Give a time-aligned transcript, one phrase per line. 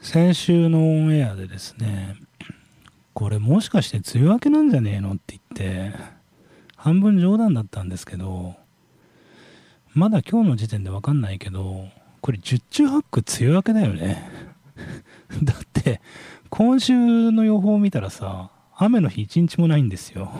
[0.00, 2.16] 先週のオンエアでですね
[3.14, 5.42] これもしかして梅雨明けなんじゃねえのって言っ
[5.92, 5.94] て
[6.76, 8.54] 半分冗談だったんですけど
[9.94, 11.88] まだ今日の時点で分かんないけど
[12.20, 14.28] これ十中八九梅雨明けだよね。
[15.42, 16.00] だって
[16.50, 20.32] 今週の予報を見たらさ雨の日一日もないんですよ。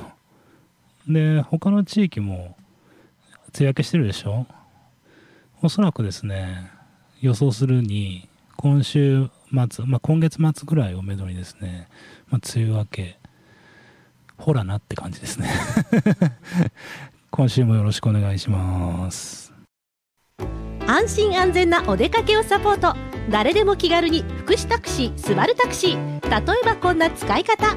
[1.09, 2.57] で他の地域も
[3.49, 4.47] 梅雨明けしてるでしょ？
[5.63, 6.71] おそらくですね
[7.21, 11.89] 予想するに今週末、まあ、今月末ぐらいをめどにですね、
[12.29, 13.19] まあ、梅雨明け
[14.39, 15.51] ほらなって感じですね。
[17.31, 19.53] 今週もよろしくお願いします。
[20.87, 22.97] 安心安全なお出かけをサポート。
[23.31, 26.31] 誰でも気軽に福祉タクシースバルタクシー。
[26.31, 27.77] 例えばこんな使い方。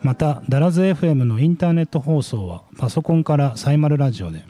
[0.00, 4.44] またダラズ FM のインターネット放送はパソコンからサイマルラジオで。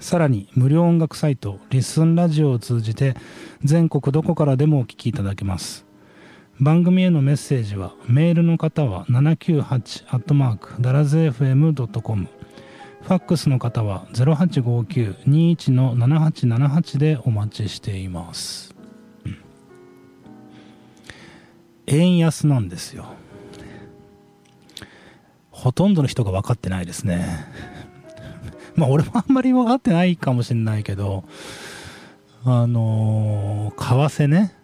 [0.00, 3.14] さらに無料音楽サイトリッスンラジオを通じて
[3.62, 5.84] 全国どこからでもお聴きいただけます。
[6.58, 12.28] 番組へのメッセージはメールの方は798ダラズ FM.com
[13.02, 18.72] ファックスの方は0859-21-7878でお待ちしています。
[21.86, 23.06] 円安なんですよ。
[25.50, 27.44] ほとんどの人が分かってないですね。
[28.76, 31.24] まあ俺もあんまり分かってないかもしれないけど
[32.44, 34.54] あのー、為替ね。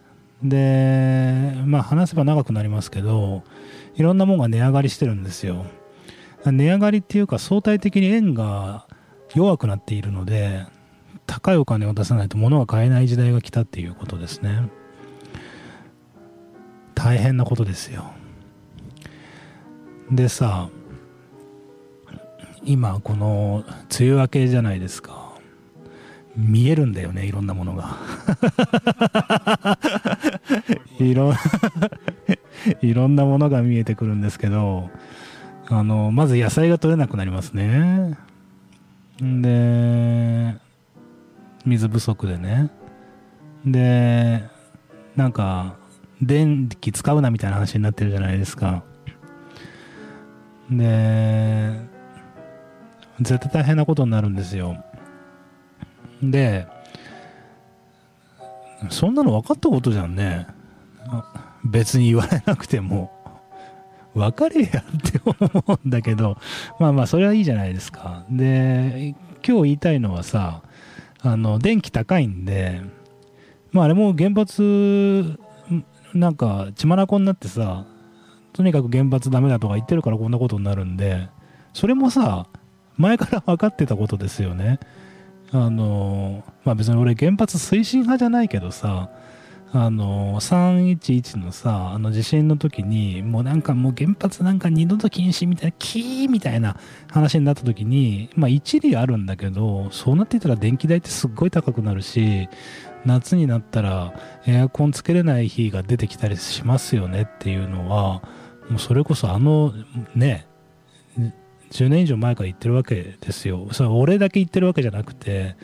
[0.41, 3.43] でまあ話せば長くなりますけど
[3.95, 5.65] いろんなものが値上がりしてるんですよ。
[6.45, 8.87] 値上がりっていうか相対的に円が
[9.35, 10.65] 弱くなっているので
[11.25, 14.69] 高いお金を出さないと物は買えない時代が来たっていうことですね。
[16.95, 18.11] 大変なことですよ。
[20.11, 20.69] でさ
[22.63, 23.63] 今この
[23.99, 25.29] 梅雨明けじゃないですか。
[26.35, 27.97] 見えるんだよねいろんなものが。
[30.99, 31.33] いろ
[32.81, 34.89] いろんなものが見えてくるんですけど
[35.71, 38.17] あのまず野菜が取れなくなりますね。
[39.21, 40.55] で
[41.65, 42.71] 水不足でね。
[43.65, 44.43] で
[45.15, 45.75] なんか
[46.21, 48.83] 電気使うなみたいな話になってるじゃないですか。
[50.71, 51.79] で
[53.21, 54.83] 絶対大変なことになるんですよ。
[56.23, 56.67] で
[58.89, 60.47] そんなの分かったことじゃんね。
[61.63, 63.18] 別に言われなくても。
[64.13, 66.37] 分かれやって思うんだけど
[66.79, 68.25] まあまあそれはいいじゃないですか。
[68.29, 69.15] で
[69.45, 70.61] 今日言いたいのはさ
[71.21, 72.81] あの電気高いんで
[73.71, 75.39] まああれも原発
[76.13, 77.85] なんか血眼になってさ
[78.53, 81.29] とにかく原発ダメだとか言ってるからこんなことになるんで
[81.73, 82.47] それもさ
[82.97, 84.79] 前から分かってたことですよね。
[85.51, 89.09] あのまあ別に俺原発推進派じゃないけどさ
[89.71, 96.77] あの311のさあの地震の時にもうなんかもう原発なんか二度と禁止みたいなキーみたいな
[97.11, 102.49] 話になった時にまあ一理あるんだけどそうなっていたら電気代ってすっごい高くなるし
[103.05, 104.13] 夏になったら
[104.47, 108.23] エアコンつけれない日が出てきたりしますよねっていうのは
[108.69, 109.73] もうそれこそあの
[110.15, 110.47] ね
[111.71, 113.67] 10年以上前から言ってるわけですよ。
[113.71, 115.55] それ俺だけ言ってるわけじゃなくて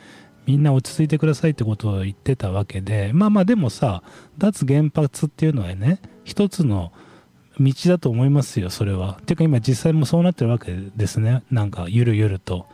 [0.46, 4.02] みんな落ち着いてくださいってことを言ってたわけでまあまあでもさ
[4.38, 6.92] 脱原発っていうのはね一つの
[7.58, 9.18] 道だと思いますよそれは。
[9.20, 11.42] っていうか今実際もそうなってるわけですね。
[11.50, 12.66] なんかゆるゆると。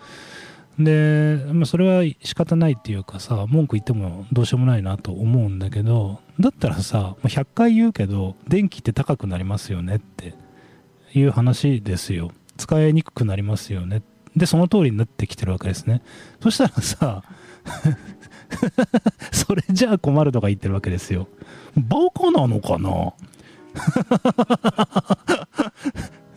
[0.78, 10.34] で、まあ、それは仕方ないっていうかさ文句言ってもどうしようもないなと思うんだけどだったらさ100回言うけど電気って高くなりますよねって
[11.12, 12.32] いう話ですよ。
[12.56, 14.02] 使いにくくなりますよね。
[14.34, 16.02] でその通りになってきてるわけですね。
[16.42, 17.22] そしたらさ
[19.32, 21.28] それじゃあ困るとか言ってるわけですよ。
[21.76, 23.12] バカなのかな？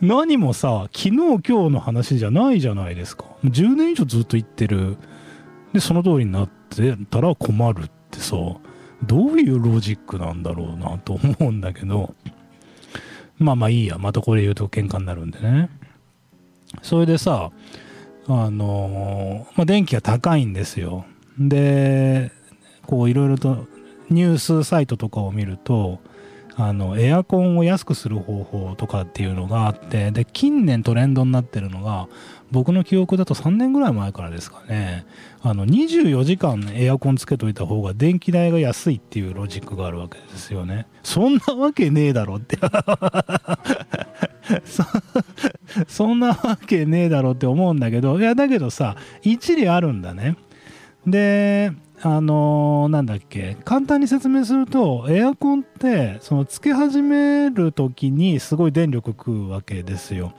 [0.00, 3.24] 何もさ、昨日今日の話じゃないじゃないですか。
[3.44, 4.96] 10年以上ずっと言ってる。
[5.72, 8.36] で、その通りになってたら困るってさ
[9.02, 12.14] どういうロジックなんだろうなと思うんだけど
[13.38, 15.70] まあまあいいやまたこれ言うと喧嘩になるんでね
[16.82, 17.50] それでさ
[18.28, 21.04] あのまあ電気が高いんですよ
[21.38, 22.32] で
[22.86, 23.66] こういろいろと
[24.10, 25.98] ニュースサイトとかを見ると
[26.58, 32.08] あのエアコンを安くする方法とかっていうのがあってで近年トレンドになってるのが
[32.50, 35.04] 僕の記憶だと3年ぐらい前からですかね。
[35.42, 40.86] あの24時間エアコンつけといた方が電気代が安いっていうロジックがあるわけですよね。
[41.02, 42.56] そんなわけねえだろって。
[44.64, 44.84] そ
[45.88, 50.36] そんなわけねえだろって思うんだけどいやだけどさ一理あるんだね。
[51.06, 51.72] で
[52.02, 60.34] あのーなんだっけ簡単に説明するとエアコンってそのつけ始める時にすごい電力食うわけですよ。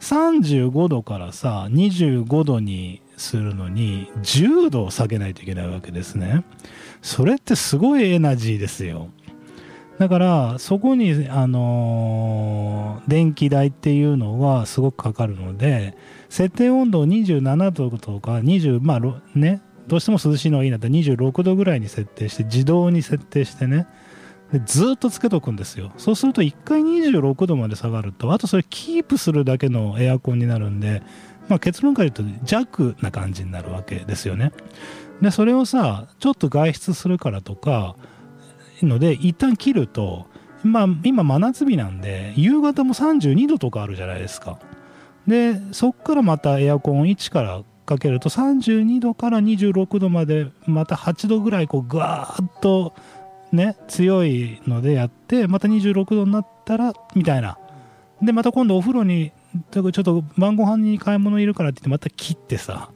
[0.00, 6.44] 35度からさ25度にするのに10度下げないといけないわけですね。
[7.02, 9.08] それってすごいエナジーですよ。
[9.98, 15.96] だからそこにあのー電気代っていうのはすごくかかるので
[16.28, 23.86] 設定温度を27度とか20まあねどうしても涼しいのがいいなったら26度ぐらいに設定して自動に設定してね。
[24.52, 25.92] でずっとつけとくんですよ。
[25.96, 31.02] そうすると1回26度まで下がるとあとそれキープするだけのエアコンになるんで、
[31.48, 34.52] まあ、結論から言うと弱な感じになるわけですよね。
[35.20, 37.96] でそれをさちょっと外出するからとか
[38.82, 40.26] ので一旦切ると、
[40.62, 44.58] まあ、今真夏日なんで夕方も32度とかあるじゃないですか。
[45.26, 52.94] でそっからまたエアコン1からかけると32度から26度までまた8度ぐらいこうガーッと
[53.52, 57.58] ね強いのでやってまた26度になったらみたいな。
[58.20, 59.32] でまた今度お風呂に
[59.70, 62.90] ちょっと晩ご飯に買い物いるからって言ってまた切ってさ。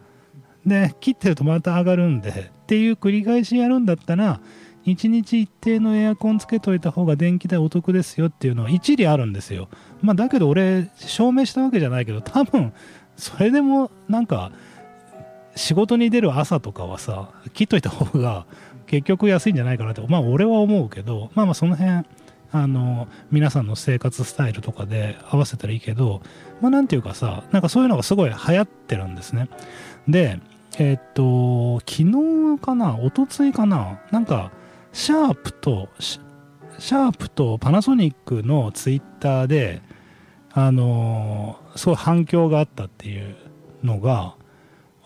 [0.66, 4.40] で切ってるとまた上がるんでっていう繰り返しやるんだったら
[4.84, 9.68] 1日一定のエアコンつけといた方が電気代お得ですよっていうのは一理あるんですよ。
[10.02, 12.72] まあだけど俺証明したわけじゃないけど多分
[13.16, 14.52] それでもなんか
[15.56, 18.46] 仕事に出る朝とかはさ切っといた方が
[18.86, 22.04] 結局安いんじゃないかなってまあ俺は思うけどまあまあその辺
[22.52, 26.22] あの皆さんの生活スタイルとかで合わせたらいいけど
[26.60, 29.48] まあなんていうかさなんかそういうのがすごい流行ってるんですね。
[30.08, 30.40] で
[30.78, 34.50] えーっと昨日かな一昨日かななんか
[34.92, 36.20] シャープとシ
[36.78, 39.82] シャープとパナソニックのツイッターで
[40.52, 43.36] あのすごい反響があったっていう
[43.84, 44.34] のが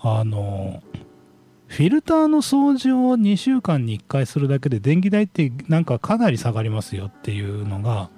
[0.06, 0.82] あの
[1.66, 8.10] フィルターの掃除を2週間に1回するだけで電気代ってなんかかなり下がりますよっていうのが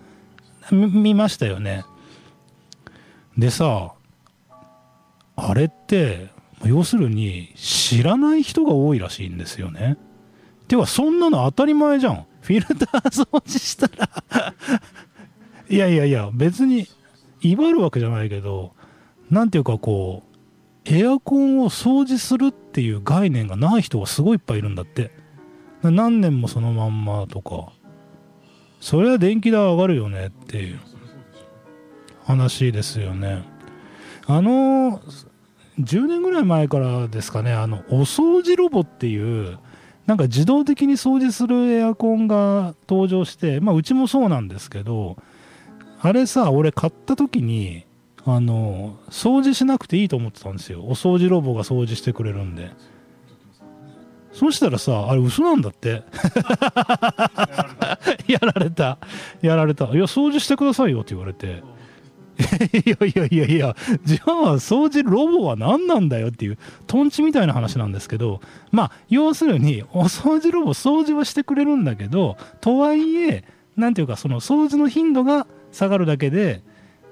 [0.73, 1.85] 見ましたよね。
[3.38, 3.93] でさ
[5.37, 6.31] あれって
[6.65, 9.97] 要するに知らない人が多いらしいんですよね。
[10.67, 12.27] てかそんなの当たり前じゃん。
[12.41, 14.55] フィルター掃除したら。
[15.69, 16.89] いやいやいや別に
[17.43, 18.73] 威張るわけじゃないけど
[19.31, 20.25] なんていうかこう
[20.88, 25.11] エアコンを掃除するっていう概念がない人がすごいいっぱいいるんだって。
[25.83, 27.73] 何年もそのまんまとか。
[28.81, 30.81] それは電気代上がるよねっていう
[32.25, 33.43] 話ですよね。
[34.27, 35.00] あの
[35.81, 39.59] 10年ぐらい前からですかねあのお掃除ロボっていう
[40.06, 45.17] なんか自動的に掃除するエアコンが登場してまあうちもそうなんですけど
[46.01, 47.85] あれさ俺買った時に
[48.29, 50.83] あの掃除しなくていいと思ってたんですよ。
[50.83, 52.73] お掃除ロボが掃除してくれるんで。
[54.33, 56.03] そしたらさあれ嘘なんだって。
[58.27, 58.99] やられた。
[59.41, 59.85] やられた。
[59.87, 61.63] いや掃除してくださいよって言われて。
[62.85, 73.45] いやいやいやいやじゃあ掃除ロボは何なんだよっていうトンチみたいな話なんですけどまあ要するにお掃除ロボ掃除はしてくれるんだけどとはいえ
[73.77, 76.63] なんていうかその掃除の頻度が下がるだけで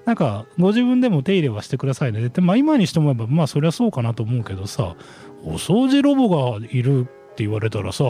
[0.04, 2.26] なんかご自分でも手入れはしてくださいね。
[2.26, 4.96] ってまあ今にしてもやっぱまあそりゃそうかなと思うけどさ
[5.44, 8.04] お掃除ロボがいるって言われたらさ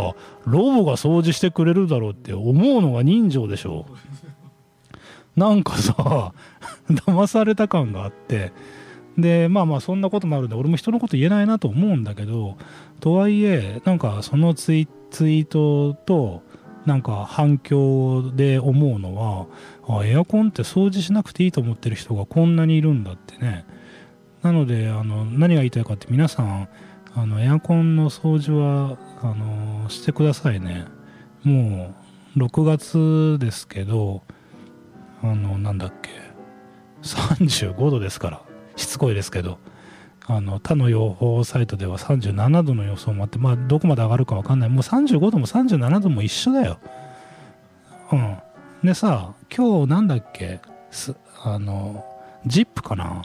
[0.45, 3.87] ロボが掃除してくれるだろうって思うのが人情でしょ。
[5.37, 6.33] なんかさ
[6.89, 8.53] 騙された感があって。
[9.17, 12.57] でまあまあそんなこともあるんで俺も人のこと言えないなと思うんだけど
[12.99, 16.43] とはいえなんかそのツイツイートと
[16.85, 19.47] なんか反響で思うのは
[19.89, 23.65] あエアコンって掃除しなくていいと思ってる人がこんなにいるんだってね。
[24.43, 26.69] なのであの何が言いたいかって皆さん
[27.15, 30.87] あのエアコンの掃除はあのしてくださいね。
[31.43, 31.95] も
[32.37, 34.23] う6月ですけど
[35.23, 36.11] あのなんだっけ。
[37.03, 38.43] 35度ですから
[38.77, 39.59] しつこいですけど。
[40.27, 44.69] あの他の予報サイトでは37度の予想もあって、まあ、どこまで上がるか分かんない。
[44.71, 46.79] もう35度も37度も一緒だよ。
[48.11, 48.37] うん、
[48.85, 50.61] でさ今日なんだっけ？
[51.43, 52.05] あの
[52.45, 53.23] ジップかな？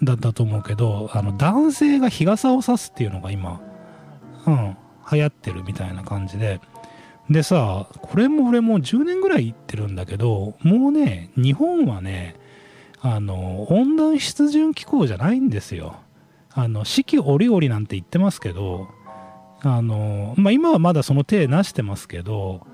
[0.00, 3.60] だったと思うけどあの男性が日傘を差すっていうのが今、
[4.46, 4.76] うん、
[5.10, 6.60] 流行ってるみたいな感じで。
[7.28, 12.34] でさこれも俺もう10年ぐらい行ってるんだけどもうね日本はね
[13.00, 15.96] あの温暖湿潤気候じゃないんですよ。
[16.52, 18.88] あの四季折々なんて言ってますけど
[19.62, 22.66] あの、まあ、今はまだその手なしてますけど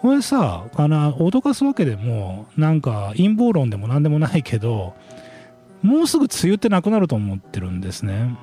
[0.00, 4.94] これさあの脅かすわけでもなんか陰謀論でも何でもないけど
[5.82, 8.36] もうすぐ梅雨ってなくなると思ってるんですね。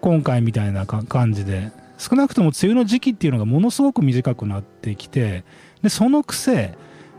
[0.00, 1.72] 今回みたいな感じで。
[1.98, 5.44] 少なくとも梅雨の時期っていうのがものすごく短くなってきて
[5.82, 6.74] でそのくせ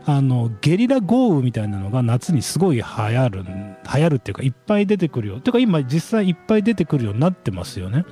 [0.06, 5.36] あのゲリラ豪雨みたいなのが夏にすごい流行る流行るっていうかいっぱい出てくるよ。
[5.36, 8.06] っていうか今実際いっぱい出てくるようになってますよね。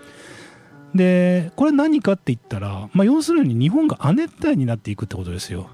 [0.97, 5.71] でこれ何かって言ったら、まあ、要するに日本が亜熱帯になっていくってことですよ。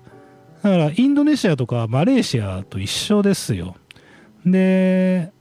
[0.63, 3.77] だからインドネシアとかマレーシアと一緒ですよ。
[4.45, 5.33] で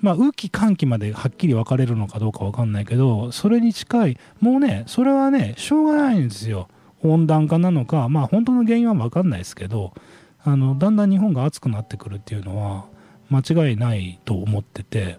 [0.00, 6.68] まあ、雨季寒季まではっきり分かれるのかどうか分かんないけどそれに近いもうねそれはねしょうがないんですよ。
[7.02, 9.94] 温暖化なのかまあ本当の原因は分かんないですけど
[10.42, 12.86] あのだんだん日本が暑くなってくるっていうのは
[13.30, 15.18] 間違いないと思ってて。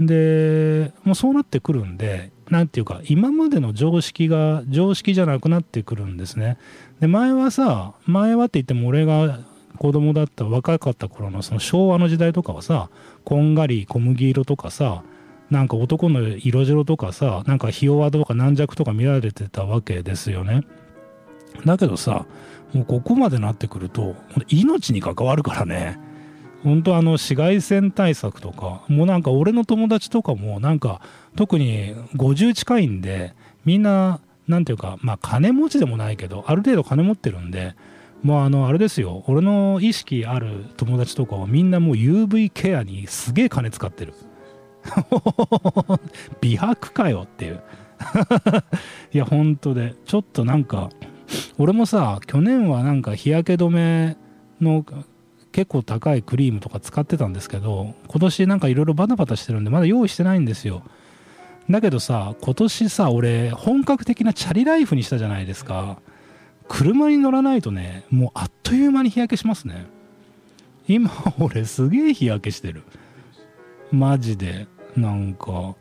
[0.00, 6.58] でもうそうなってくるんで何て言うか今までの常識が常識じゃなくなってくるんですね。
[7.00, 9.40] で前はさ前はって言っても俺が
[9.78, 12.90] 子供だった若かった頃のその昭和の時代とかはさ
[13.24, 15.02] こんがり小麦色とかさ
[15.50, 20.62] なんか男の色白とかさなんかひ弱とか軟弱とか見られてたわけですよね。
[21.64, 22.26] だけどさ
[22.74, 24.14] もうここまでなってくると
[24.48, 25.98] 命に関わるからね。
[26.62, 31.00] 本当あの紫外線対策とかもうなんか俺の友達とかもなんか
[31.36, 33.34] 特に50近いんで
[33.64, 37.74] みんな何ていうかまあ金持ちでもないけどある程度金持ってるんで
[38.22, 39.24] もうあのあれですよ。
[39.26, 44.14] 俺の意識ある友達とかはみんなもう UV ケアにすげえ金使ってる。
[46.40, 47.62] 美白かよっていう。
[49.12, 49.96] いや本当で。
[50.04, 50.90] ちょっとなんか
[51.58, 54.16] 俺もさ去年はなんか日焼け止め
[54.60, 54.84] の
[55.50, 60.82] 結構高いクリームとか使ってたんですけど今年なんかいろいろバタバタしてるんでまだ用意してないんですよ。
[61.72, 65.98] だけどさ今年さ俺本格的なチャリライフにしたじゃないですか。
[66.68, 69.86] 車に乗らないとねもうあっという間に日焼けしますね。
[70.86, 71.10] 今
[71.40, 72.84] 俺すげえ日焼けしてる。
[73.90, 74.68] マジで。
[74.96, 75.74] なんかちょ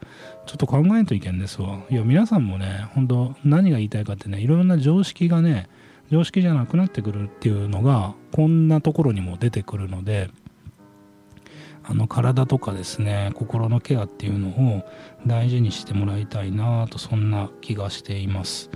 [0.53, 1.81] っと考えんといけんですわ。
[1.89, 5.67] いや皆さんもね本当何が言いたいかってねいろんな常識がね
[6.11, 10.29] 常識じゃなくなってくるっていうのがこんなところにも出てくるので
[11.83, 14.83] あの体とかですね心のケアっていうのを
[15.25, 18.69] 大事にしてもらいたいなとそんな気がしています。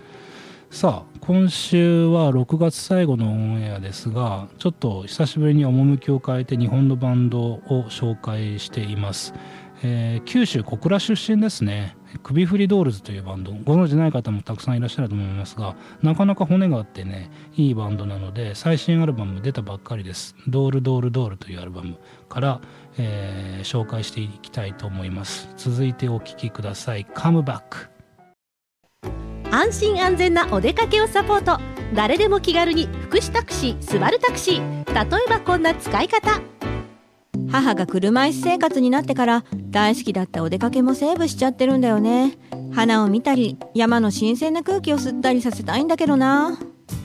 [0.71, 9.33] さあ今週は6月最後のオンエアですがちょっと久しぶりに趣を変えて日本のバンドを紹介しています。
[9.83, 11.97] えー、九州小倉出身ですね。
[12.23, 13.51] 首振りドールズというバンド。
[13.51, 21.97] ご存じない方もたくさんいらっしゃると思いますがなかなか骨があってねいいバンドなので最新アルバム出たばっかりです「ドールドールドール」というアルバム
[22.29, 22.61] から、
[22.97, 25.49] えー、紹介していきたいと思います。
[25.57, 27.89] 続いてお聴きください「カムバック」
[29.51, 31.59] 安心安全なお出かけをサポート。
[31.93, 36.54] 誰でも気軽に福祉タクシースバルタクシー例えばこんな使い方。
[37.55, 42.37] 母が車椅子生活になってから大好きだったお出かけもセーブしちゃってるんだよね。
[42.73, 46.59] 花を見たり山の新鮮な空気を吸ったりさせたいんだけどな。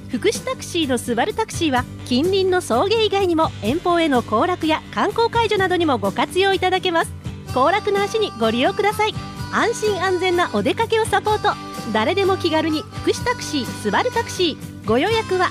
[0.08, 7.12] 福祉タクシーのスバルタクシーは近隣の送迎以外にも遠方への行楽や観光解除などにもご活用いただけます。
[7.54, 9.14] 行楽の足にご利用ください。
[9.52, 11.56] 安心安全なお出かけをサポート。
[11.92, 14.69] 誰でも気軽に福祉タクシースバルタクシー。
[14.86, 15.46] ご予約は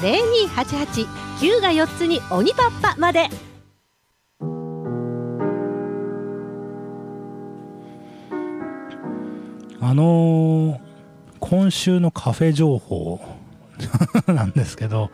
[0.00, 3.28] 080-9999-0288 9が4つに鬼パッパまで。
[9.80, 10.80] あのー、
[11.40, 13.20] 今週のカフェ情報
[14.32, 15.10] なんですけど、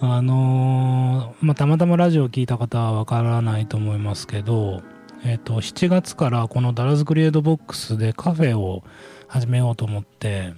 [0.00, 4.82] あのー、まあ、たまたまラジオを聞いた方はわからないと思いますけど、
[5.24, 8.84] えっ、ー、と、7月からこのダラズクリエイドボックスでカフェを
[9.26, 10.52] 始めようと思って、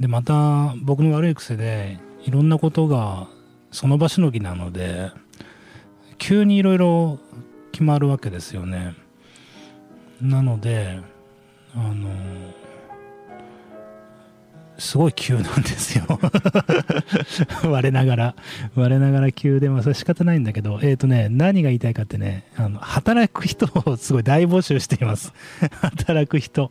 [0.00, 3.28] で、また僕の悪い癖で、いろんなことが
[3.72, 5.10] その場しのぎなので
[6.18, 7.18] 急にいろいろ
[7.72, 8.94] 決まるわけですよね。
[10.20, 11.00] なので
[11.74, 12.08] あの
[14.78, 16.04] すごい急なんですよ。
[17.64, 18.34] 我ながら
[18.74, 25.32] 我ながら急でまあそれ仕方ないんだけどえっ、ー、とね何が言いたいかってねあの働く人をすごい大募集しています。
[25.80, 26.70] 働く人。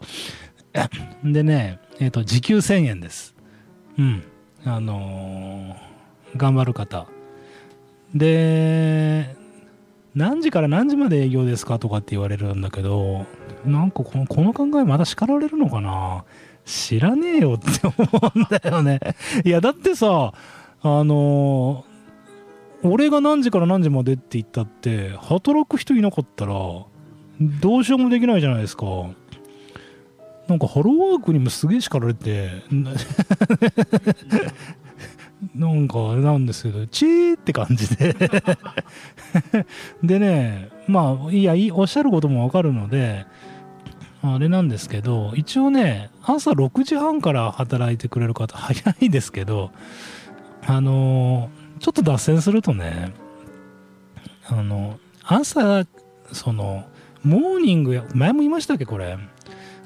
[1.25, 3.33] でねえっ、ー、と時給1000円です
[3.97, 4.23] うん
[4.65, 7.07] あのー、頑張る方
[8.13, 9.35] で
[10.13, 13.25] 何時から何時まで営業ですかとかって言われるんだけど
[13.65, 16.25] なんかこのこの考えまだ叱られるのかな？
[16.65, 18.99] 知らねえよって思うんだよね。
[19.43, 20.33] いや、だってさ、
[20.81, 28.85] あのー、俺が何時から何時までって言ったって、働く人いなかったら、どうしようもできないじゃないですか。
[30.51, 32.49] なんかハローワークにもすげえ叱られて、
[35.55, 38.13] なんかあれなんですけど、チーって感じで
[40.03, 43.25] でね、まあ、いや、おっしゃることもわかるので、
[44.21, 49.71] あれなんですけど、一応ね、朝6時半から働いてくれる方、早いですけど、
[50.67, 53.13] あのちょっと脱線するとね、
[54.49, 55.85] あの、朝、
[56.33, 56.83] その、
[57.23, 59.17] モーニング、前も言いましたっけ、これ。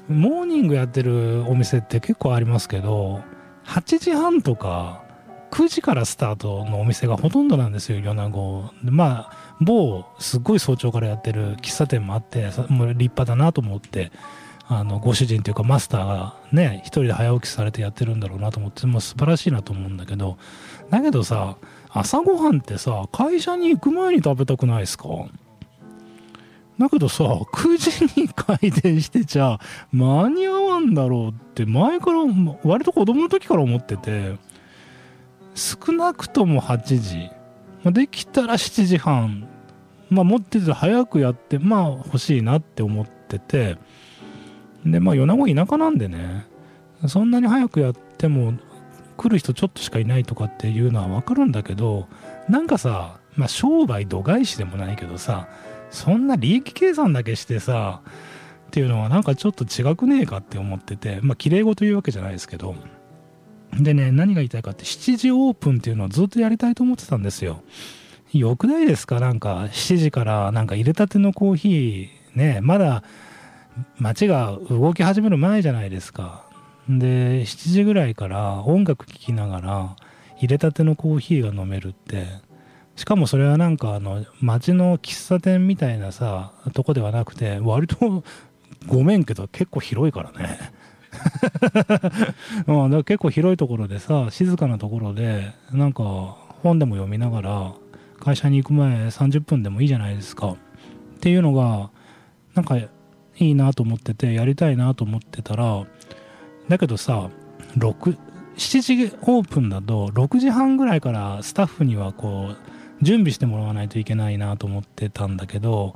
[0.08, 3.22] モーニングやってるお店って結構ありますけど、
[3.64, 5.02] 8時半とか、
[5.50, 8.64] 9時からスタートのお店がほとんどなんですよ、米子。
[8.84, 14.12] でまあ、某すっごい早朝からやってる喫茶店もあってもう立派だなと思って
[14.68, 20.36] あのご主人というかマスターがね一人で早起きされてやってるんだろうなと思ってもう素晴らしいなと思うんだけど
[20.90, 21.56] だけどさ
[21.88, 25.08] 朝ごはんってさ会社に行く前に食べたくないですか？
[26.78, 29.58] だけどさ9時に開店してちゃ
[29.92, 32.20] 間に合わんだろうって前から
[32.64, 34.36] 割と子供の時から思ってて
[35.56, 37.30] 少なくとも8時、
[37.90, 39.48] できたら7時半、
[40.10, 43.78] まあ、持ってて早くやって、まあ欲しいなって思ってて、
[44.84, 46.46] で、まあ米子田舎なんでね、
[47.08, 48.52] そんなに早くやっても
[49.16, 52.06] 来る人ちょっとしかいないとかっていうのはわかるんだけど、
[52.50, 55.48] なんかさ、まあ商売度外視でもないけどさ、
[55.90, 58.02] そんな利益計算だけしてさ、
[58.66, 62.74] っていうのはなんかちょっと違くねえかって思ってて、まあ綺麗事言うわけじゃないですけど、
[63.72, 67.62] でね、何が言いたいかって、7時オープンっていうのはずっとやりたいと思ってたんですよ。
[68.32, 69.20] よくないですか？
[69.20, 73.02] なんか、7時からなんか入れたてのコーヒー、ね、まだ
[73.98, 76.44] 街が動き始める前じゃないですか。
[76.88, 79.96] で、7時ぐらいから音楽聴きながら
[80.38, 82.26] 入れたてのコーヒーが飲めるって、
[82.96, 88.24] しかもそれはなんかあの街の喫茶店みたいなさとこではなくて割と
[88.88, 90.58] ごめんけど結構広いからね。
[92.66, 96.02] うん、だ結構広いところでさ静かなところでなんか
[96.62, 97.72] 本でも読みながら
[98.18, 100.50] 会社に行く前30分でもいいじゃないですか。
[100.50, 100.56] っ
[101.20, 101.90] ていうのが
[102.54, 102.90] なんかい
[103.38, 105.84] いなと思っててやりたいなと思ってたら
[106.68, 107.30] だけどさ
[107.76, 108.16] 6
[108.56, 115.94] 7時オープンだと6時半ぐらいからスタッフにはこう準備してもらわないといけないなと思ってたんだけど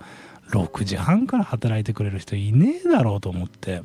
[0.50, 3.82] 6時半から働いてくれる人いねえだろうと思って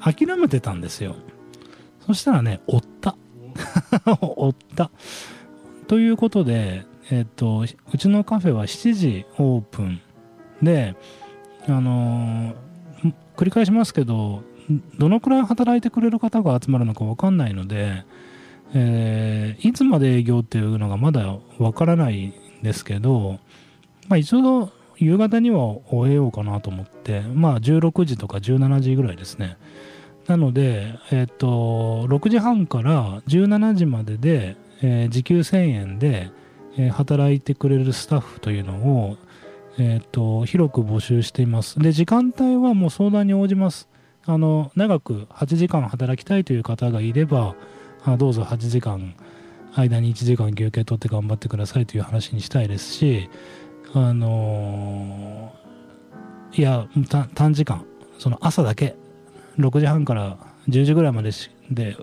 [0.00, 1.16] 諦めてたんですよ。
[2.06, 3.16] そしたらね、追った。
[4.20, 4.90] 追った。
[5.88, 10.00] ということで、えっ、と、うちのカフェは7時オープン
[10.62, 10.94] で、
[11.66, 14.42] あのー、繰り返しますけど、
[14.98, 18.04] どのくらい働いてくれる方が集まるのか分かんないので、
[18.74, 23.38] えー、いつまで営業っていうのがまだ分からないんですけど、
[24.08, 29.56] まあ一応夕方には終えようかなと思って、まあ16時とか17時ぐらいですね。
[30.26, 36.30] なので、えっ、と、6時半から17時までで、えー、時給1000円で、
[36.76, 39.16] えー、働いてくれるスタッフというのを、
[39.78, 41.78] えっ、と、広く募集しています。
[41.78, 43.88] で、時間帯はもう相談に応じます。
[44.26, 47.54] あの、長く8時間働きたいという方がいれば、
[48.12, 49.14] あどうぞ8時間、
[49.74, 53.30] 間に1時間休憩取って頑張ってくださいという話にしたいですし、
[53.94, 56.86] あのー、いや、
[57.34, 57.84] 短時間、
[58.18, 58.96] その朝だけ
[59.58, 61.30] 6時半から10時ぐらいまで
[61.70, 61.96] で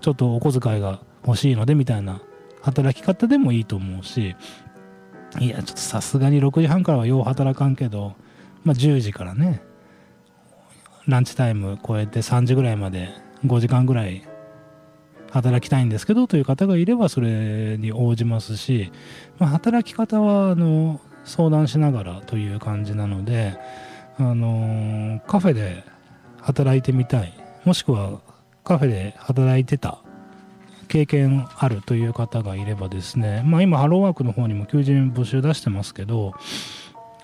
[0.00, 2.22] ちょっとお小遣いが欲しいのでみたいな
[2.62, 4.34] 働き方でもいいと思うし
[5.38, 8.14] いやちょっとさすがに6時半からはよう働かんけど、
[8.64, 9.62] まあ、10時からね
[11.06, 13.10] ランチタイム超えて3時ぐらいまで
[13.44, 14.22] 5時間ぐらい
[15.30, 18.92] 働きたいんですけどという方がいればそれに応じますし、
[19.38, 23.56] まあ、働き方はあの相談しながらという感じなので、
[24.18, 25.84] あのカフェで
[26.40, 27.32] 働いてみたい
[27.64, 28.20] もしくは
[28.64, 30.00] カフェで働いてた
[30.88, 36.34] 経験あるという方がいればですね、まあ、今ハローワークの方にも求人募集出してますけど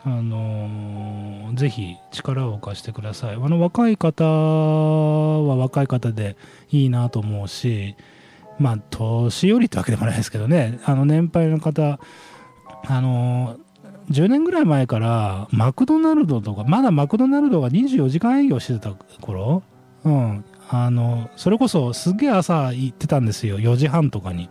[0.05, 3.35] あのぜひ力を貸してください。
[3.35, 6.37] あの若い方は若い方で
[6.71, 7.97] いいなと思うし
[8.59, 10.81] まあ年寄りってわけでもないですけどね。
[10.85, 11.99] あの年配の方
[12.87, 13.59] あの
[14.11, 19.63] 10年ぐらい前からマクドナルドとかまだマクドナルドが24時間営業してた頃
[20.05, 20.45] うん。
[20.69, 23.59] あのそれこそすげえ朝行ってたんですよ。
[23.59, 24.49] 4時半とかに。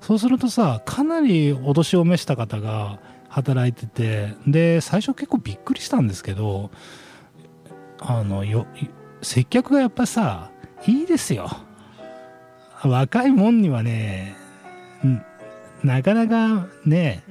[0.00, 6.70] そうするとさかなりお年を召した方が働いててで最初結構びっくりしたんですけど
[7.98, 8.66] あのよ
[9.22, 10.52] 接客がやっぱさ
[10.86, 11.48] いいですよ。
[12.84, 14.36] 若いもんにはね
[15.82, 17.22] なかなかね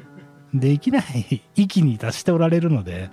[0.53, 3.09] できない域に達しておられるので、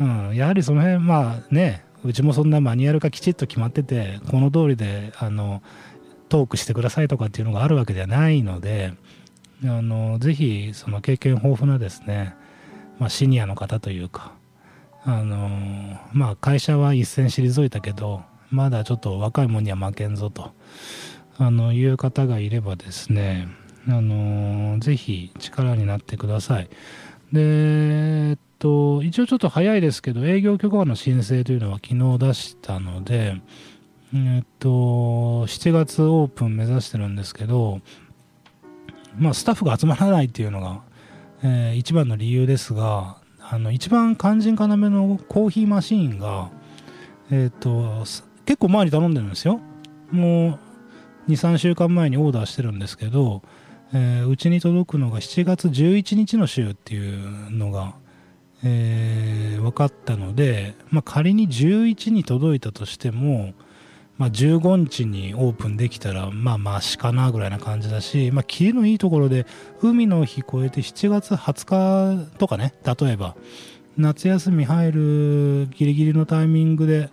[0.00, 5.62] うん、やはりその辺まあねうちもそんなマニュアルがきちっと決まっててこの通りであの
[6.28, 8.94] トークしてくださいとかっていうのがあるわけではないので
[9.64, 12.34] あのぜひその経験豊富なですね、
[12.98, 14.32] まあ、シニアの方というか
[15.04, 18.22] あのまあ会社は一線退いたけど
[18.52, 20.52] まだちょっと若いもんには負けんぞと
[21.38, 23.48] あのいう方がいればですね
[23.88, 26.68] あのぜひ力になってください。
[27.32, 33.40] でえっと一応ちょっと早いですけど営業許可の申請というのは昨日出したので
[34.14, 37.80] えっと7月オープン目指してるんですけど
[39.16, 40.82] まあスタッフが集まらないっていうのが、
[41.42, 46.50] えー一番の理由ですがあの一番肝心要のコーヒーマシーンが
[47.30, 48.04] えっと
[48.44, 49.60] 結構前に頼んでるんですよ。
[50.10, 50.58] も
[51.28, 53.42] う23週間前にオーダーしてるんですけど
[53.94, 57.94] えーに届くのが7月11日の週っていうのが、
[58.64, 63.54] えー分かったので、まあ、仮に11に届いたとしても、
[64.18, 69.46] まあ、15日にオープンできたらまあまあしかなぐらいな感じだし、まあ、キレのいいところで
[69.80, 73.36] 海の日超えて7月20日とかね例えば
[73.96, 77.10] 夏休み入るギリギリのタイミングで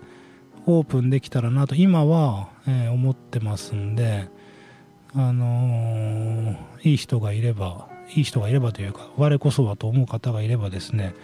[0.77, 4.27] オープンできたらなと今は、えー思ってますんで。
[5.15, 11.15] あのーいい人がいればいい人がいればというか我こそはと思う方がいればですね、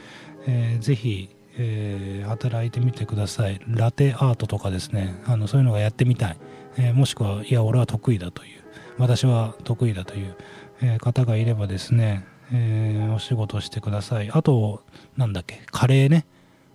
[0.47, 3.61] えーぜひ、えー働いてみてください。
[3.67, 6.37] ラテアートとかですねあのそういうのがやってみたい、
[6.77, 8.63] えーもしくはいや俺は得意だという
[8.97, 10.35] 私は得意だという、
[10.81, 14.31] え方がいればですね、えお仕事してください。
[14.31, 14.83] あと
[15.17, 16.25] なんだっけカレーね。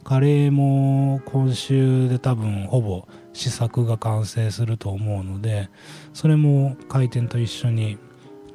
[0.05, 5.71] カレーも今週で多分ほぼ試作が完成すると思うので
[6.13, 7.99] それも開店と一緒に。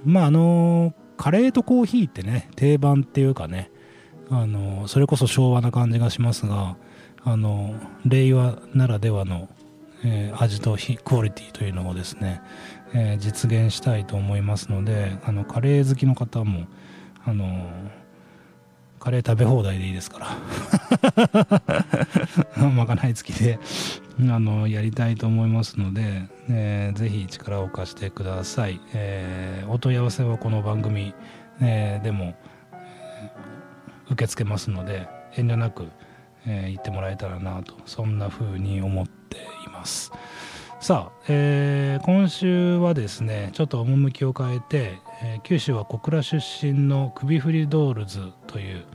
[0.05, 3.71] まああのカレーとコーヒーってね定番っていうかね
[4.29, 6.77] あのそれこそ昭和な感じがしますが
[7.23, 7.73] あの
[8.05, 9.49] 令和ならではの、
[10.03, 12.41] えー味とクオリティというのをですね、
[12.93, 16.67] えー実現したいと思いますのであのカレー好きの方も
[17.25, 17.67] あの
[19.05, 20.35] カレー食べ放題でいいですから。
[22.73, 23.59] まかない付きで
[24.21, 31.13] あのやりたいと思いますので、えーぜひ力を貸してください、えーお問い合わせはこの番組、
[31.61, 32.33] えーでも、
[34.07, 35.85] 受け付けますので遠慮なく、
[36.47, 39.37] えー言ってもらえたらなとそんな風に思って
[39.67, 40.11] います。
[40.79, 48.85] さあ、えー今週はですねちょっと趣を変えて、えー九州は小倉出身の首振りドールズという、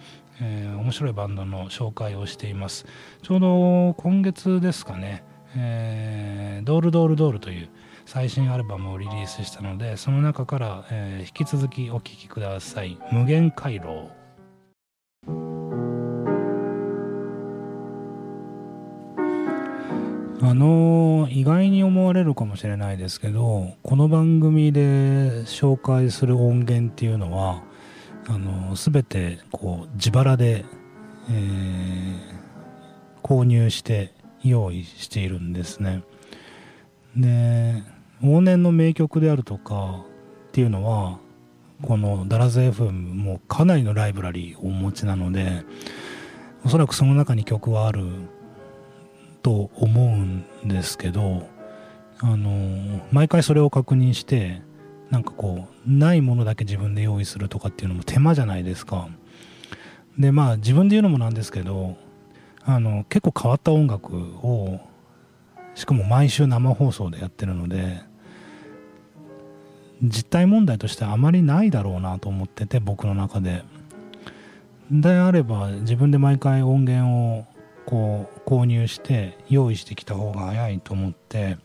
[0.40, 2.86] えー面白いバンドの紹介をしています。
[3.22, 5.22] ちょうど今月ですかね、
[5.56, 7.68] えードールドールドールという
[8.06, 14.10] 最新アルバムをリリースしたのでその中から、えー引き続きお聴きください「無限回廊」
[20.42, 24.80] あの意外に思われるかもしれないですけどこの番組で
[25.44, 27.62] 紹介する音源っていうのは
[28.26, 30.64] あの全てこう自腹で、
[31.30, 32.40] えー
[33.30, 36.02] 購入して用意しているんですね。
[37.16, 37.82] で
[38.22, 40.04] 往年の名曲であるとか
[40.48, 41.20] っていうのは
[41.82, 45.62] このダラズ FM もかなりのライブラリーをお持ちなので
[46.64, 48.04] おそらくその中に曲はある
[49.42, 51.48] と思うんですけど
[52.20, 54.62] あの毎回それを確認して
[55.10, 59.08] なんかこうないものだけ自分で用意するとかっていうのも手間じゃないですか。
[60.18, 61.96] でまあ自分で言うのもなんですけど
[62.64, 64.80] あの結構変わった音楽を
[65.74, 68.02] しかも毎週生放送でやってるので
[70.02, 73.62] 実態問題としてあまりないだろうなと思ってて僕の中で。
[74.90, 77.46] であれば自分で毎回音源を
[77.90, 81.58] こう購入して用意してきた方が早いと思って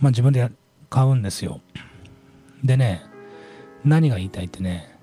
[0.00, 0.50] まあ自分で
[0.90, 1.60] 買うんですよ
[2.64, 3.02] でね
[3.84, 4.98] 何が言いたいってね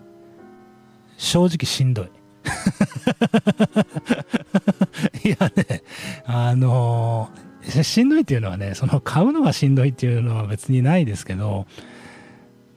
[1.17, 2.09] 正直しんどい
[5.23, 5.83] いやね、
[6.25, 7.29] あの
[7.63, 11.65] しんどいっていうのはね、その買うのがしんどいっていうのは別にないですけど、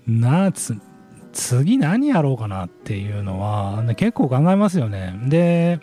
[0.07, 0.77] なつ、
[1.33, 5.15] 次何やろうかなっていうのは、ね結構考えますよね。
[5.27, 5.81] で、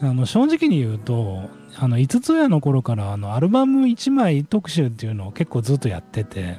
[0.00, 6.58] あの正直に言うと、あの5つ親の頃からあのアルバム1枚特集っていうのを結構ずっとやってて、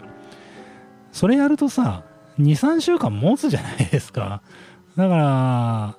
[1.12, 2.04] それやるとさ、
[2.40, 4.42] 2、3週間持つじゃないですか。
[4.96, 5.98] だから、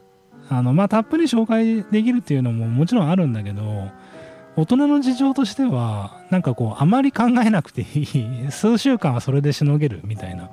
[0.50, 3.90] あの、まあ、たっぷり紹介できるっていうのももちろんあるんだけど、
[4.56, 10.50] 大人の事情としては、なんかこう、あまり考えなくていい、数週間はそれでしのげるみたいな、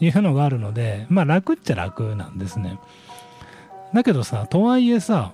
[0.00, 2.78] いうのがあるので、まあ、楽っちゃ楽なんですね。
[3.94, 5.32] だけどさ、とはいえさ、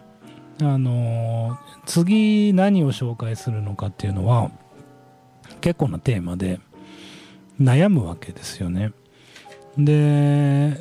[0.63, 4.51] あの次何を紹介するのかっていうのは、
[5.61, 6.61] 結構なテーマで、
[7.61, 8.93] 悩むわけですよね。
[9.79, 10.81] で、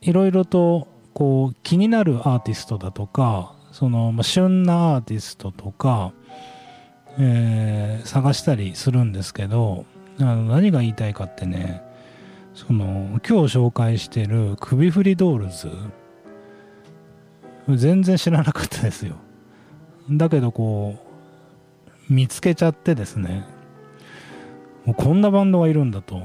[0.00, 6.12] いろいろとこう気になるアーティストだとかその、旬なアーティストとか、
[7.18, 9.84] えー探したりするんですけど
[10.18, 11.82] あの何が言いたいかってね
[12.54, 15.70] その今日紹介してる首振りドールズ
[17.68, 19.16] 全然知らなかったですよ。
[20.10, 20.96] だけどこ
[22.08, 23.46] う見つけちゃってですね。
[24.84, 26.22] もうこんなバンドがいるんだと。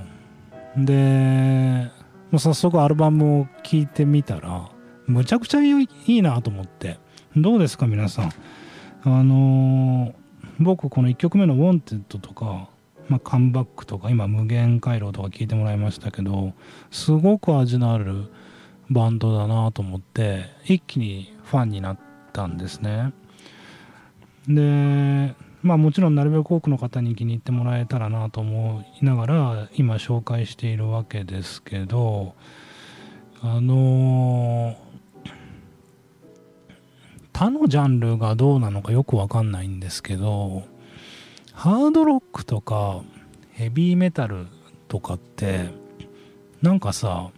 [0.76, 1.92] で
[2.32, 4.70] もう早速アルバムを聴いてみたら
[5.06, 7.00] むちゃくちゃいいなと思って。
[7.36, 8.32] どうですか皆さん？
[9.04, 10.14] あのー
[10.60, 12.68] 僕この1曲目の「Wanted」とか
[13.10, 16.54] 「まあ、カムバック」とか今「無限回廊」とか聞いてもらいましたけど
[16.90, 18.32] すごく味のある
[18.90, 22.00] バンドだなと思って一気にファンになっ
[22.34, 23.14] たんですね。
[24.48, 32.36] でまあもちろんなるべく多くの方に気に入ってもらえたらなと思いながら今紹介しているわけですけど
[33.42, 34.78] あの
[37.34, 40.64] 他のジャンルがどうなのかよくわかんないんですけど
[41.54, 43.02] ハードロックとか
[43.52, 44.48] ヘビーメタル
[44.88, 45.70] とかって
[46.62, 47.30] なんかさ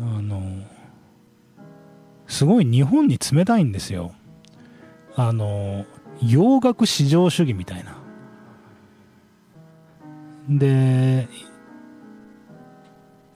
[0.00, 0.42] あの
[2.26, 4.12] すごい日本に冷たいんですよ。
[5.16, 5.84] あの
[6.22, 7.96] 洋楽至上主義みたいな。
[10.48, 11.28] で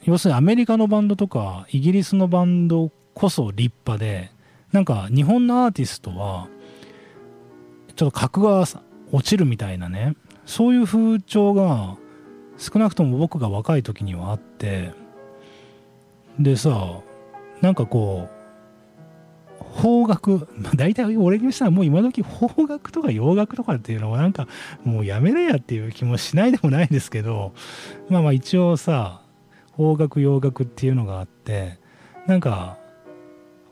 [0.05, 4.33] 要するにアメリカのバンドとかイギリスのバンドこそ立派で
[4.73, 6.49] なんか日本のアーティストは
[7.95, 8.65] ちょっと格が
[9.13, 10.17] 落ちるみたいなね。
[10.47, 11.97] そういう風潮が
[12.59, 14.93] 少なくとも僕が若い時にはあって
[16.43, 17.01] でさ
[17.61, 18.43] なんかこう
[19.81, 24.47] 邦楽、まあ、大体俺にしたらもう今時邦楽とか洋楽とかっていうのはなんか
[24.85, 27.55] もうやめれやっていう気もしないでもないんですけど
[28.09, 29.23] まあまあ一応さ
[29.77, 31.79] 邦楽洋楽っていうのがあって
[32.27, 32.77] なんか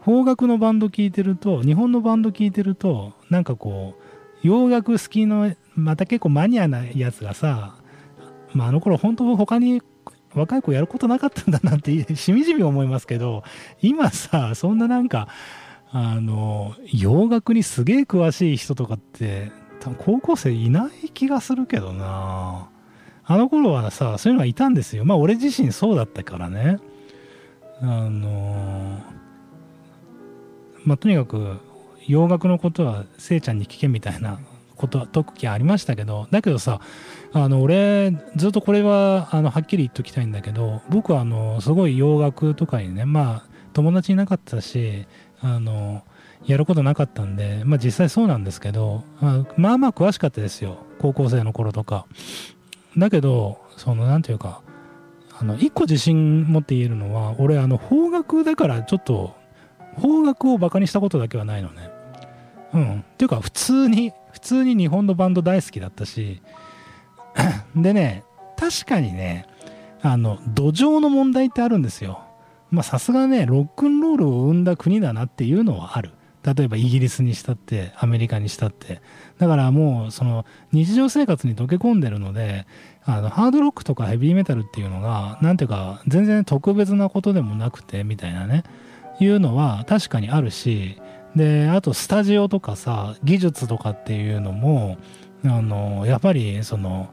[0.02, 7.74] 邦楽のバンド聴いてると日本のバンド聴いてるとなんかこう洋楽好きのまた結構マニアなやつがさ、
[8.54, 9.82] まあ、あの頃本当他に
[10.34, 13.42] 若い子やることなかったんだなって しみじみ思いますけど
[13.82, 15.28] 今さそんななんか
[15.92, 22.68] あの洋楽にすげえ詳しい人とかって多分高校生いない気がするけどな。
[23.24, 25.04] あの頃はさそういうのがいたんですよ。
[25.04, 26.78] まあ俺自身そうだったからね。
[27.80, 28.98] あの
[30.84, 31.58] まあとにかく
[32.08, 34.40] 洋楽のことはせいちゃんに聞けみたいな
[34.76, 36.80] ことは時ありましたけどだけどさ
[37.32, 45.06] あの俺ずっとこれはあのはっきり言っときたいんだけど僕はあのすごい洋楽とかにねまあ友達いなかったし
[45.40, 46.02] あの
[46.46, 49.04] やることなかったんでまあ実際そうなんですけど
[49.56, 50.78] まあまあ詳しかったですよ。
[50.98, 52.06] 高校生の頃とか。
[52.98, 54.62] だけどそのなんていうか
[55.38, 59.36] あの一個自信持って言えるのは俺あの邦楽だからちょっと
[60.00, 61.90] 邦楽をバカにしたことだけはないのね。
[62.74, 63.00] うん。
[63.00, 66.42] っていうか普通に普通に日本のバンド大好きだったし
[67.76, 68.24] でね
[68.56, 69.46] 確かにね
[70.02, 72.20] あの土壌の問題ってあるんですよ。
[72.70, 76.12] まあさすがねロックンロールを生んだ国だなっていうのはある。
[76.42, 79.02] 例えばイギリスにしたってアメリカにしたって。
[79.38, 82.66] だからもうその日常生活に溶け込んでるので
[83.04, 88.64] あのハードロックとかヘビーメタルっていうのがなんていうか全然特別なことでもなくてみたいなね。
[89.20, 90.96] いうのは確かにあるし
[91.36, 94.96] であとスタジオとかさ技術とかっていうのも
[95.44, 97.10] あのやっぱりその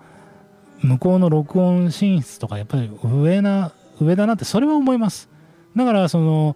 [0.81, 5.29] 向こうの録音進出とかやっぱり上な上だなってそれは思います。
[5.75, 6.55] だからその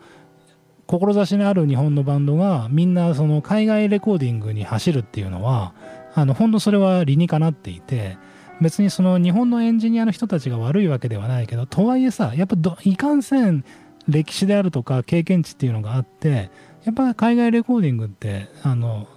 [0.88, 5.74] 志のある日本のバンドがみんなその海外レコーディングに走るっていうのは
[6.14, 8.18] あの本当それは理にかなっていて
[8.60, 13.64] 別にその日本のエンジニアの人たちが悪いわけではないけどとはいえさやっぱどいかんせん
[14.08, 16.52] 歴史であるとか経験値っていうのがあって
[16.84, 19.08] やっぱ海外レコーディングってあの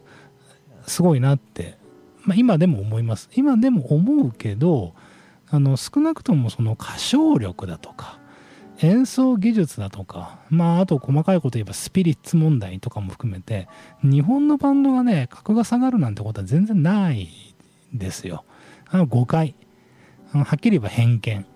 [0.87, 1.79] すごいなって、
[2.25, 3.29] まあ、今でも思います。
[3.35, 4.95] 今でも思うけど
[5.51, 8.19] あの少なくともその歌唱力だとか
[8.81, 13.69] 演奏技術だとかまああと細かいこと言えばスピリッツ問題とかも含めて
[14.03, 17.29] 日本のバンドがね格が下がるなんてことは全然ない
[17.93, 18.45] ですよ。
[18.89, 19.55] あの誤解。
[20.33, 21.47] あのはっきり言えば偏見。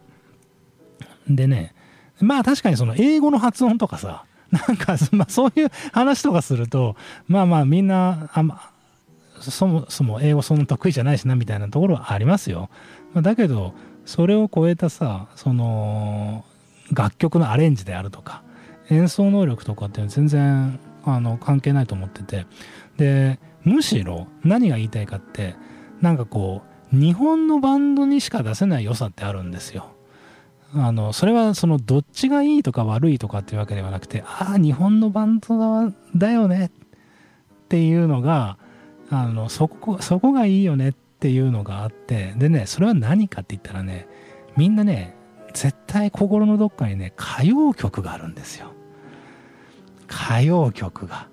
[1.28, 1.74] でね
[2.20, 8.72] まあ確かにその英語の発音とかさなんか、まあ、そういう話とかするとまあまあみんなあ
[9.40, 12.70] そもそも英語そんな得意じゃないしなみたいなところはありますよ、
[13.14, 13.74] ま、だけど
[14.04, 16.44] それを超えたさその
[16.92, 18.42] 楽曲のアレンジであるとか
[18.90, 22.46] 演奏能力とかっていうのは全然あの関係ないと思ってて
[22.96, 25.56] でむしろ何が言いたいかって
[26.00, 29.92] なんかこう日本のバンドにしか出せない良さってあるんですよ。
[30.74, 36.70] あのそれはそのどっちがいいとか悪いとかっていうわけではなくてああ日本のバンドだよねっ
[37.68, 38.58] ていうのが
[39.10, 44.06] あのそこそこがいいよねっていうのがあってでねそれは何かって言ったらね
[44.56, 45.14] みんなね
[45.54, 48.72] 絶対心のどっかにね歌謡曲があるんですよ。
[50.10, 51.28] 歌謡曲が。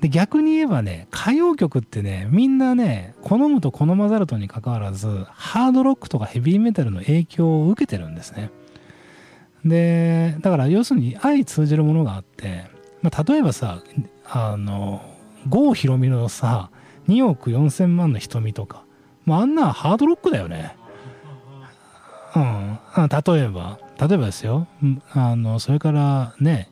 [0.00, 8.50] で逆に言えばね歌謡曲ってねみんなね好むと好まざるとにかかわらずハードロックとかヘビーメタルの影響を受けてるんですね。
[9.64, 12.66] でだから要するに相通じるものがあって、
[13.02, 13.82] まあ、例えばさ
[14.24, 15.02] あの
[15.48, 16.70] 郷ひろみのさ
[17.08, 18.84] 2億4000万の瞳とか、
[19.24, 20.76] まあ、あんなハードロックだよね。
[22.36, 22.78] うん。
[22.96, 23.78] 例えば。
[23.98, 24.68] 例えばですよ。
[25.12, 26.70] あのそれからね。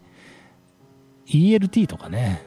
[1.27, 2.45] ELT とかね。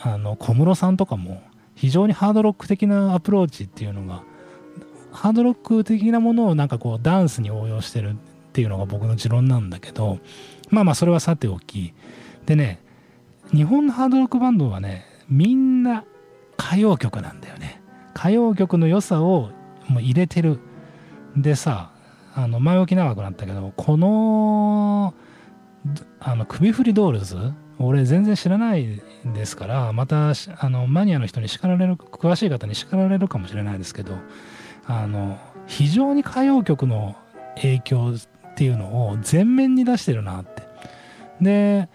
[0.00, 1.42] あの小室さんとかも
[1.74, 4.22] 非常にハードロック的なアプローチっていうのが
[5.10, 8.14] ハードロック的なものをなんかこうダンスに応用してるっ
[8.52, 10.18] ていうのが僕の持論なんだけど
[10.70, 11.94] まあまあそれはさておき。
[12.46, 12.80] でね
[13.52, 16.04] 日本のハードロックバンドはねみんな
[16.58, 17.80] 歌謡曲なんだよね。
[18.14, 19.50] 歌謡曲の良さを
[19.88, 20.60] もう入れてる。
[21.36, 21.90] でさ
[22.34, 25.14] あの前置き長くなったけどこの
[26.20, 27.36] あの首振りドールズ
[27.78, 34.14] 俺全然知らないですからまたあのマニアの人に叱られる詳しい方に叱られるかもしれないですけど
[34.86, 37.16] あの非常に歌謡曲の
[37.56, 40.62] 影響っていうのを前面に出してるなって。
[41.40, 41.88] で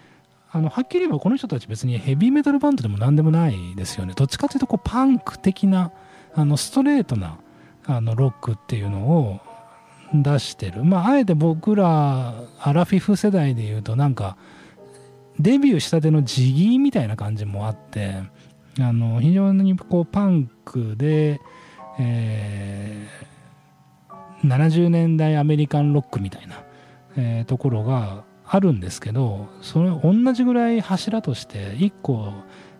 [0.54, 4.12] あのはっきり言えばこの人たち別にヘビーメタルバンドでも何でもないですよね。
[4.14, 5.90] どっちかというとこうパンク的な
[6.32, 7.38] あのストレートな
[7.84, 9.40] あのロックっていうのを
[10.14, 10.84] 出してる。
[10.84, 14.36] まああえて僕らアラフィフ世代でいうとなんか
[15.40, 18.22] デビューしたてのジギーみたいな感じもあって
[18.78, 21.40] あの非常にこうパンクで、
[21.98, 23.34] えー
[24.44, 26.64] 70年代アメリカンロックみたいな、
[27.16, 32.32] えーところがあるんですけどそれ同じぐらい柱として一個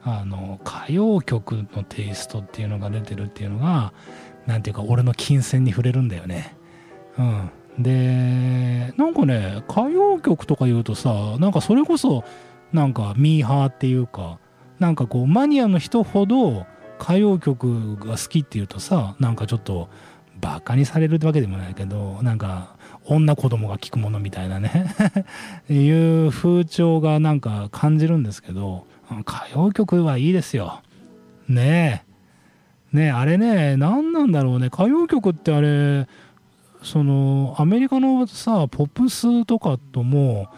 [0.02, 3.92] あの歌謡曲のテイストっていうのが出てるっていうのが
[4.46, 6.56] なんていうか俺の金銭に触れるんだよね。
[7.18, 12.24] うん、でなんかね歌謡曲とか言うとさなんかそれこそ
[12.72, 14.38] なんかミーハーっていうか
[14.78, 16.66] なんかこうマニアの人ほど
[17.00, 19.88] 歌謡曲が好きっていうとさなんかちょっと
[20.44, 22.76] バカにされるってわけでもないけどなんか
[23.06, 24.86] 女子供が聞くものみたいなね。
[25.70, 28.86] いう風潮がなんか感じるんですけど
[29.22, 30.82] 歌謡曲はいいですよ。
[31.48, 32.04] ね
[32.92, 32.96] え。
[32.96, 34.66] ねえあれね何なんだろうね。
[34.66, 36.06] 歌謡曲ってあれ
[36.82, 40.48] そのアメリカのさポップスとかとも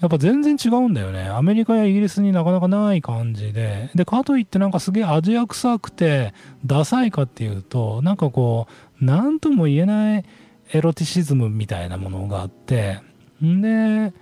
[0.00, 1.28] やっぱ全然違うんだよね。
[1.28, 3.90] アメリカやイギリスになかなかない感じで。
[3.96, 10.24] でかといってなんかすげえアジア臭くてダサいかっていうとなんかこう何とも言えない
[10.72, 13.00] エロティシズムみたいなものがあって
[13.44, 14.12] んで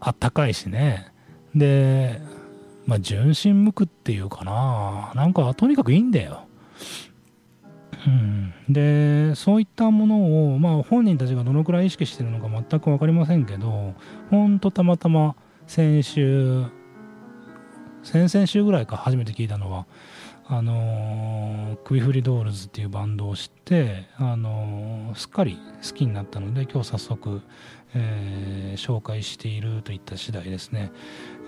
[0.00, 1.12] あったかいしね。
[1.54, 2.20] で
[2.86, 5.12] まあ純真無垢っていうかな。
[5.14, 6.46] なんかとにかくいいんだよ。
[8.04, 13.94] うん、でそういったものを、まあ、本人たちがどのくらい意識してるのか全く分かりませんけど
[14.28, 15.36] ほんとたまたま
[15.68, 16.64] 先週
[18.02, 19.86] 先々週ぐらいか初めて聞いたのは
[20.46, 27.40] あのークビフリドールズっていうバンドを知って、あのすっかり好きになったので今日早速、
[27.94, 30.90] えー紹介しているといった次第ですね。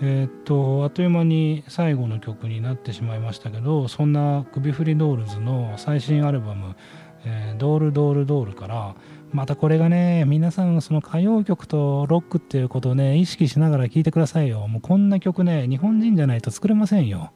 [0.01, 6.75] えーっとあっという間に最後の曲になってしまいましたけどそんな首振りドールズの最新アルバム
[7.25, 8.95] 「えードールドールドール」から
[9.31, 17.31] またこれがね皆さんその歌謡曲とロックっていうことをね意識しながら聴いてくださいよもうこんな曲ね日本人じゃないと作れませんよ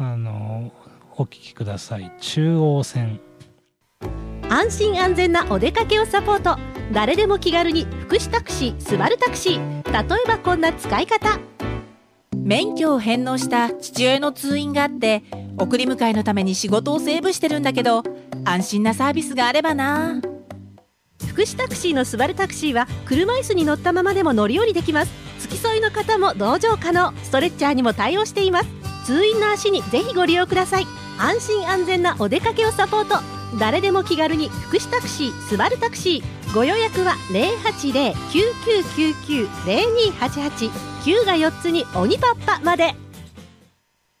[0.00, 0.72] あの
[1.16, 2.12] お聴きください。
[2.20, 3.20] 中央線。
[4.48, 6.56] 安心安全なお出かけをサポート。
[6.92, 10.08] 誰でも気軽に福祉タクシースバルタクシー。
[10.08, 11.40] 例えばこんな使い方。
[12.36, 15.24] 免許を返納した父親の通院があって
[15.58, 18.04] 送り迎えのために仕事をセーブしてるんだけど
[18.44, 20.20] 安心なサービスがあればな。
[21.26, 25.12] 福祉タクシーのスバルタクシーは車椅子に乗ったままでも乗り降りできます。
[25.40, 27.12] 付き添いの方も同乗可能。
[27.24, 28.77] ストレッチャーにも対応しています
[29.08, 30.86] 通院の足にぜひご利用ください。
[31.18, 33.22] 安心安全なお出かけをサポート。
[33.58, 36.54] 誰でも気軽に福祉タクシースバルタクシー。
[36.54, 37.14] ご予約は
[39.64, 40.70] 080-9999-0288
[41.04, 42.94] 9が4つに鬼パッパまで。